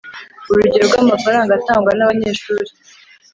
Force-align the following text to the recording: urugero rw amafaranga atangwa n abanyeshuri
urugero 0.51 0.83
rw 0.89 0.95
amafaranga 1.03 1.51
atangwa 1.59 1.91
n 1.93 2.01
abanyeshuri 2.05 2.69